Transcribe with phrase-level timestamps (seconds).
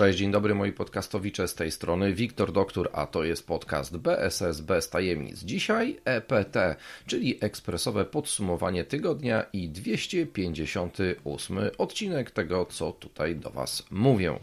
[0.00, 4.60] Cześć, dzień dobry moi podcastowicze z tej strony Wiktor Doktor, a to jest podcast BSS
[4.60, 5.42] bez tajemnic.
[5.42, 14.38] Dzisiaj EPT, czyli ekspresowe podsumowanie tygodnia i 258 odcinek tego, co tutaj do Was mówię.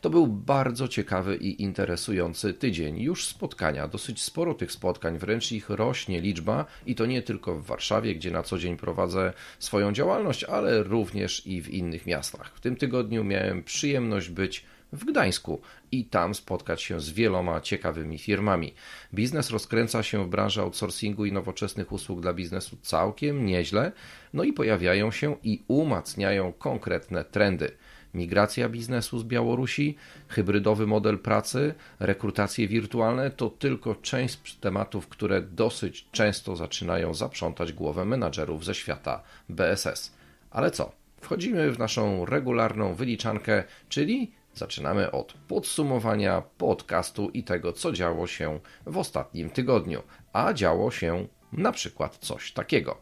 [0.00, 3.00] To był bardzo ciekawy i interesujący tydzień.
[3.00, 7.66] Już spotkania, dosyć sporo tych spotkań, wręcz ich rośnie liczba i to nie tylko w
[7.66, 12.52] Warszawie, gdzie na co dzień prowadzę swoją działalność, ale również i w innych miastach.
[12.54, 15.60] W tym tygodniu miałem przyjemność być w Gdańsku
[15.92, 18.74] i tam spotkać się z wieloma ciekawymi firmami.
[19.14, 23.92] Biznes rozkręca się w branży outsourcingu i nowoczesnych usług dla biznesu całkiem nieźle,
[24.32, 27.72] no i pojawiają się i umacniają konkretne trendy
[28.14, 29.96] migracja biznesu z Białorusi,
[30.28, 38.04] hybrydowy model pracy, rekrutacje wirtualne to tylko część tematów, które dosyć często zaczynają zaprzątać głowę
[38.04, 40.12] menadżerów ze świata BSS.
[40.50, 40.92] Ale co?
[41.20, 48.60] Wchodzimy w naszą regularną wyliczankę, czyli Zaczynamy od podsumowania podcastu i tego, co działo się
[48.86, 50.02] w ostatnim tygodniu.
[50.32, 52.98] A działo się na przykład coś takiego.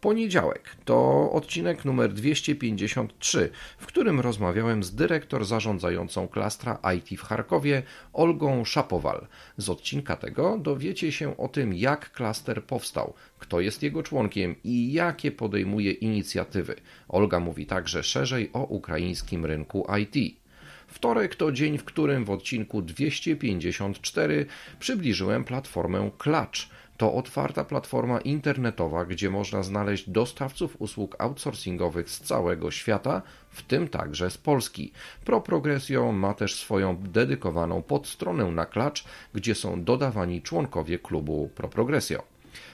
[0.00, 7.82] Poniedziałek to odcinek numer 253, w którym rozmawiałem z dyrektor zarządzającą klastra IT w Charkowie,
[8.12, 9.26] Olgą Szapowal.
[9.56, 14.92] Z odcinka tego dowiecie się o tym, jak klaster powstał, kto jest jego członkiem i
[14.92, 16.74] jakie podejmuje inicjatywy.
[17.08, 20.45] Olga mówi także szerzej o ukraińskim rynku IT.
[20.86, 24.46] Wtorek to dzień, w którym w odcinku 254
[24.80, 26.68] przybliżyłem platformę Klacz.
[26.96, 33.88] To otwarta platforma internetowa, gdzie można znaleźć dostawców usług outsourcingowych z całego świata, w tym
[33.88, 34.92] także z Polski.
[35.24, 39.04] ProProgresio ma też swoją dedykowaną podstronę na Klacz,
[39.34, 42.22] gdzie są dodawani członkowie klubu ProProgresio.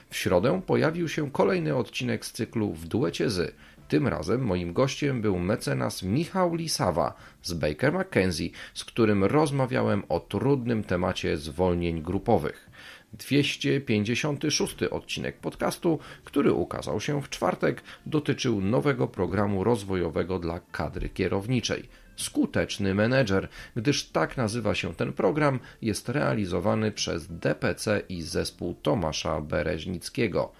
[0.09, 3.55] W środę pojawił się kolejny odcinek z cyklu w duecie z
[3.87, 10.19] tym razem moim gościem był mecenas Michał Lisawa z Baker McKenzie, z którym rozmawiałem o
[10.19, 12.69] trudnym temacie zwolnień grupowych.
[13.13, 21.89] 256 odcinek podcastu, który ukazał się w czwartek, dotyczył nowego programu rozwojowego dla kadry kierowniczej.
[22.15, 29.41] Skuteczny menedżer, gdyż tak nazywa się ten program, jest realizowany przez DPC i zespół Tomasza
[29.41, 30.51] Bereźnickiego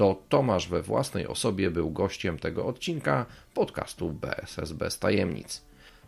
[0.00, 5.62] to Tomasz we własnej osobie był gościem tego odcinka podcastu BSS bez tajemnic.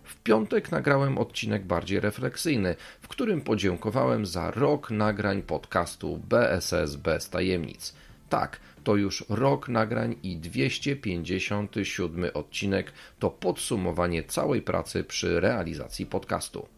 [0.05, 7.31] W piątek nagrałem odcinek bardziej refleksyjny, w którym podziękowałem za rok nagrań podcastu BSS bez
[7.31, 7.95] tajemnic.
[8.29, 16.69] Tak, to już rok nagrań i 257 odcinek to podsumowanie całej pracy przy realizacji podcastu.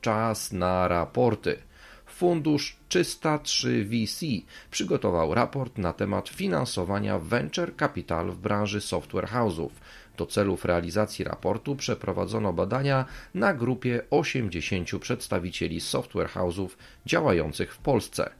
[0.00, 1.69] Czas na raporty.
[2.20, 4.26] Fundusz 303 VC
[4.70, 9.70] przygotował raport na temat finansowania venture capital w branży software house'ów.
[10.16, 13.04] Do celów realizacji raportu przeprowadzono badania
[13.34, 16.68] na grupie 80 przedstawicieli software house'ów
[17.06, 18.30] działających w Polsce.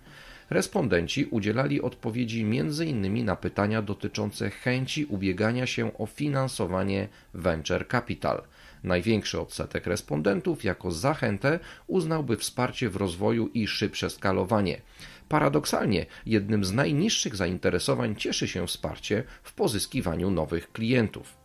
[0.50, 3.24] Respondenci udzielali odpowiedzi m.in.
[3.24, 8.42] na pytania dotyczące chęci ubiegania się o finansowanie venture capital–
[8.84, 14.80] Największy odsetek respondentów jako zachętę uznałby wsparcie w rozwoju i szybsze skalowanie.
[15.28, 21.40] Paradoksalnie, jednym z najniższych zainteresowań cieszy się wsparcie w pozyskiwaniu nowych klientów.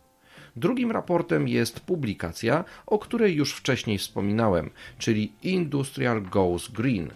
[0.56, 7.10] Drugim raportem jest publikacja, o której już wcześniej wspominałem, czyli Industrial Goes Green.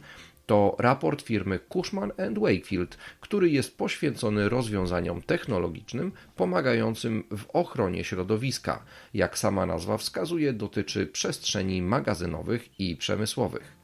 [0.50, 8.82] To raport firmy Cushman Wakefield, który jest poświęcony rozwiązaniom technologicznym pomagającym w ochronie środowiska.
[9.14, 13.79] Jak sama nazwa wskazuje, dotyczy przestrzeni magazynowych i przemysłowych.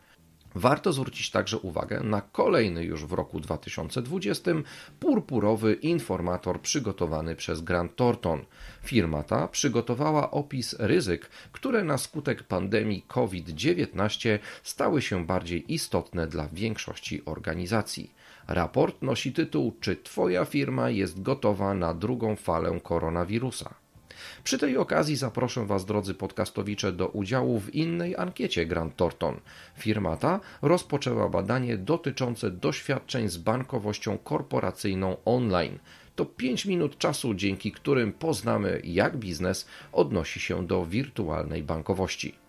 [0.58, 4.50] Warto zwrócić także uwagę na kolejny już w roku 2020
[5.00, 8.44] purpurowy informator przygotowany przez Grant Thornton.
[8.82, 16.48] Firma ta przygotowała opis ryzyk, które na skutek pandemii COVID-19 stały się bardziej istotne dla
[16.48, 18.14] większości organizacji.
[18.48, 23.85] Raport nosi tytuł Czy Twoja firma jest gotowa na drugą falę koronawirusa?
[24.44, 29.40] Przy tej okazji zaproszę Was, drodzy podcastowicze, do udziału w innej ankiecie Grant Thornton.
[29.78, 35.78] Firma ta rozpoczęła badanie dotyczące doświadczeń z bankowością korporacyjną online.
[36.16, 42.45] To 5 minut czasu, dzięki którym poznamy, jak biznes odnosi się do wirtualnej bankowości.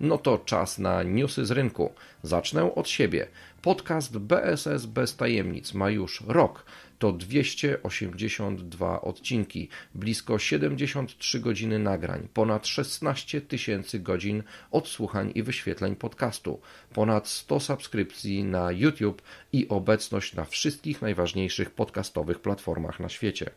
[0.00, 1.92] No to czas na newsy z rynku.
[2.22, 3.26] Zacznę od siebie.
[3.62, 6.64] Podcast BSS bez tajemnic ma już rok.
[6.98, 16.60] To 282 odcinki, blisko 73 godziny nagrań, ponad 16 tysięcy godzin odsłuchań i wyświetleń podcastu,
[16.94, 23.50] ponad 100 subskrypcji na YouTube i obecność na wszystkich najważniejszych podcastowych platformach na świecie.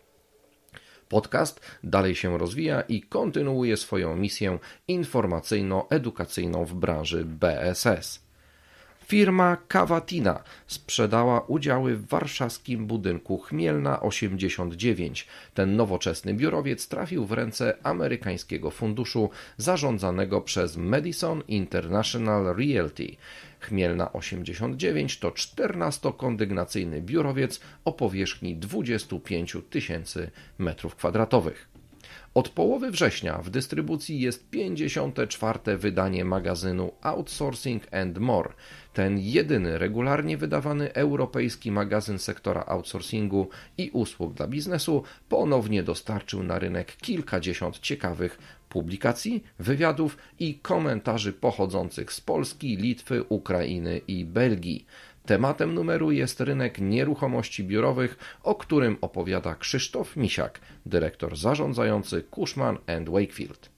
[1.09, 8.22] Podcast dalej się rozwija i kontynuuje swoją misję informacyjno-edukacyjną w branży BSS.
[9.07, 15.27] Firma Cavatina sprzedała udziały w warszawskim budynku Chmielna 89.
[15.53, 23.15] Ten nowoczesny biurowiec trafił w ręce amerykańskiego funduszu zarządzanego przez Madison International Realty.
[23.59, 31.51] Chmielna 89 to 14-kondygnacyjny biurowiec o powierzchni 25 tysięcy m2.
[32.33, 35.77] Od połowy września w dystrybucji jest 54.
[35.77, 38.53] wydanie magazynu Outsourcing and More.
[38.93, 46.59] Ten jedyny regularnie wydawany europejski magazyn sektora outsourcingu i usług dla biznesu ponownie dostarczył na
[46.59, 48.37] rynek kilkadziesiąt ciekawych
[48.69, 54.85] publikacji, wywiadów i komentarzy pochodzących z Polski, Litwy, Ukrainy i Belgii.
[55.25, 62.77] Tematem numeru jest rynek nieruchomości biurowych, o którym opowiada Krzysztof Misiak, dyrektor zarządzający Cushman
[63.09, 63.72] Wakefield.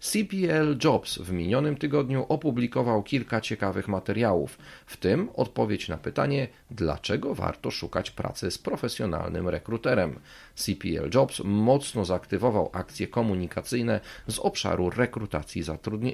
[0.00, 7.34] CPL Jobs w minionym tygodniu opublikował kilka ciekawych materiałów, w tym odpowiedź na pytanie, dlaczego
[7.34, 10.20] warto szukać pracy z profesjonalnym rekruterem.
[10.54, 15.62] CPL Jobs mocno zaaktywował akcje komunikacyjne z obszaru rekrutacji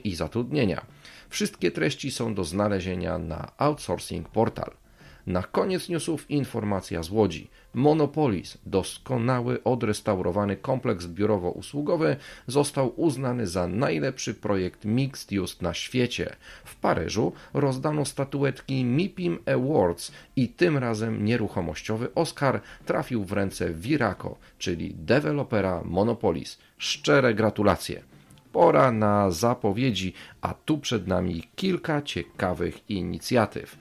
[0.05, 0.87] i zatrudnienia.
[1.29, 4.84] Wszystkie treści są do znalezienia na Outsourcing Portal.
[5.27, 7.51] Na koniec newsów informacja z Łodzi.
[7.75, 12.17] Monopolis, doskonały, odrestaurowany kompleks biurowo-usługowy,
[12.47, 16.37] został uznany za najlepszy projekt mixed use na świecie.
[16.65, 24.37] W Paryżu rozdano statuetki MIPIM Awards i tym razem nieruchomościowy Oscar trafił w ręce Viraco,
[24.59, 26.59] czyli dewelopera Monopolis.
[26.79, 28.03] Szczere gratulacje.
[28.53, 33.79] Pora na zapowiedzi, a tu przed nami kilka ciekawych inicjatyw.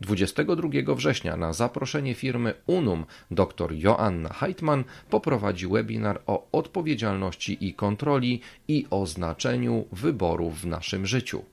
[0.00, 8.40] 22 września na zaproszenie firmy Unum dr Joanna Heitman poprowadzi webinar o odpowiedzialności i kontroli
[8.68, 11.44] i o znaczeniu wyborów w naszym życiu.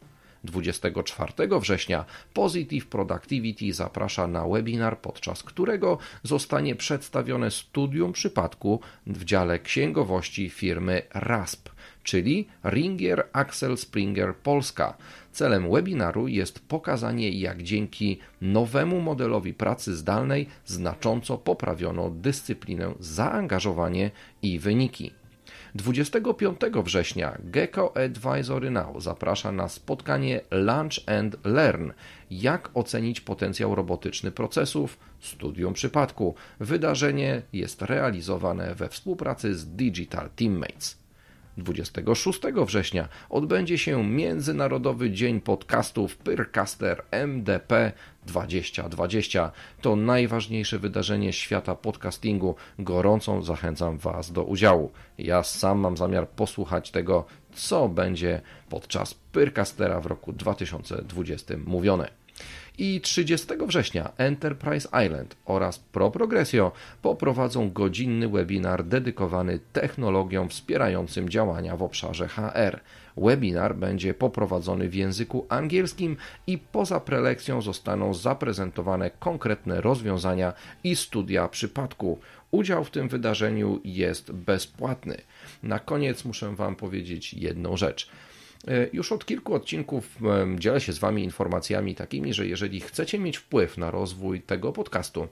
[0.43, 9.59] 24 września Positive Productivity zaprasza na webinar, podczas którego zostanie przedstawione studium przypadku w dziale
[9.59, 11.69] księgowości firmy RASP,
[12.03, 14.97] czyli Ringier Axel Springer Polska.
[15.31, 24.59] Celem webinaru jest pokazanie, jak dzięki nowemu modelowi pracy zdalnej znacząco poprawiono dyscyplinę, zaangażowanie i
[24.59, 25.20] wyniki.
[25.75, 31.91] 25 września Gecko Advisory Now zaprasza na spotkanie Lunch and Learn.
[32.31, 34.97] Jak ocenić potencjał robotyczny procesów?
[35.19, 36.35] Studium przypadku.
[36.59, 41.00] Wydarzenie jest realizowane we współpracy z Digital Teammates.
[41.63, 47.91] 26 września odbędzie się Międzynarodowy Dzień Podcastów Pyrcaster MDP
[48.25, 49.51] 2020.
[49.81, 52.55] To najważniejsze wydarzenie świata podcastingu.
[52.79, 54.91] Gorąco zachęcam Was do udziału.
[55.17, 62.20] Ja sam mam zamiar posłuchać tego, co będzie podczas Pyrcastera w roku 2020 mówione
[62.77, 66.71] i 30 września Enterprise Island oraz ProProgresio
[67.01, 72.79] poprowadzą godzinny webinar dedykowany technologiom wspierającym działania w obszarze HR.
[73.17, 76.17] Webinar będzie poprowadzony w języku angielskim
[76.47, 82.19] i poza prelekcją zostaną zaprezentowane konkretne rozwiązania i studia przypadku.
[82.51, 85.17] Udział w tym wydarzeniu jest bezpłatny.
[85.63, 88.09] Na koniec muszę Wam powiedzieć jedną rzecz.
[88.67, 90.17] E, już od kilku odcinków
[90.55, 95.27] dzielę się z Wami informacjami takimi, że jeżeli chcecie mieć wpływ na rozwój tego podcastu,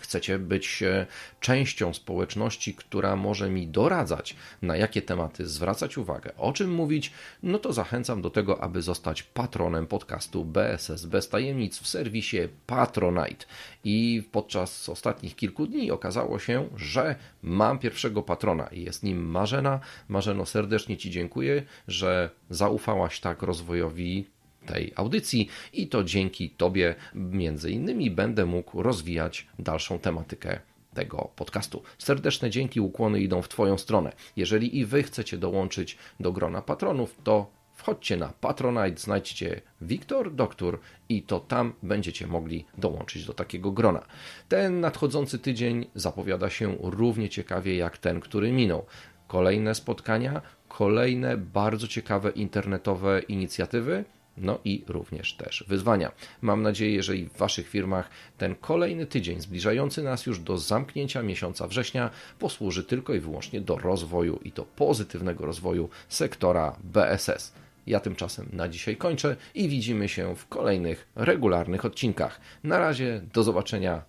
[0.00, 1.06] chcecie być e,
[1.40, 7.12] częścią społeczności, która może mi doradzać, na jakie tematy zwracać uwagę, o czym mówić,
[7.42, 13.46] no to zachęcam do tego, aby zostać patronem podcastu BSS bez tajemnic w serwisie Patronite.
[13.84, 19.80] I podczas ostatnich kilku dni okazało się, że mam pierwszego patrona i jest nim Marzena.
[20.08, 24.35] Marzeno, serdecznie Ci dziękuję, że zaufałaś tak rozwojowi
[24.66, 30.60] tej audycji i to dzięki Tobie między innymi będę mógł rozwijać dalszą tematykę
[30.94, 31.82] tego podcastu.
[31.98, 34.12] Serdeczne dzięki, ukłony idą w Twoją stronę.
[34.36, 40.78] Jeżeli i Wy chcecie dołączyć do grona patronów, to wchodźcie na Patronite, znajdźcie Wiktor Doktor
[41.08, 44.06] i to tam będziecie mogli dołączyć do takiego grona.
[44.48, 48.86] Ten nadchodzący tydzień zapowiada się równie ciekawie jak ten, który minął.
[49.28, 54.04] Kolejne spotkania, kolejne bardzo ciekawe internetowe inicjatywy
[54.38, 56.12] no i również też wyzwania.
[56.42, 61.22] Mam nadzieję, że i w Waszych firmach ten kolejny tydzień zbliżający nas już do zamknięcia
[61.22, 67.52] miesiąca września posłuży tylko i wyłącznie do rozwoju i do pozytywnego rozwoju sektora BSS.
[67.86, 72.40] Ja tymczasem na dzisiaj kończę i widzimy się w kolejnych regularnych odcinkach.
[72.64, 74.02] Na razie, do zobaczenia.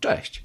[0.00, 0.44] Cześć!